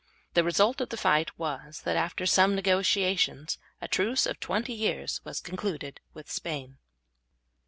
The 0.33 0.43
result 0.43 0.81
of 0.81 0.89
the 0.89 0.97
fight 0.97 1.37
was, 1.37 1.81
that 1.81 1.95
after 1.95 2.25
some 2.25 2.55
negotiations 2.55 3.59
a 3.79 3.87
truce 3.87 4.25
of 4.25 4.39
twenty 4.39 4.73
years 4.73 5.21
was 5.23 5.39
concluded 5.39 5.99
with 6.15 6.27
Spain. 6.27 6.79